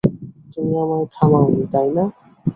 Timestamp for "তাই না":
1.73-2.05